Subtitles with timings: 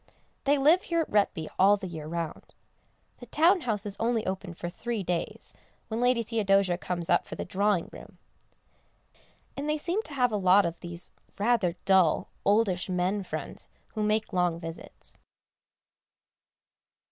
[0.45, 2.55] They live here at Retby all the year round.
[3.17, 5.53] The town house is only opened for three days,
[5.89, 8.17] when Lady Theodosia comes up for the Drawing room.
[9.55, 14.01] And they seem to have a lot of these rather dull, oldish men friends who
[14.01, 15.19] make long visits.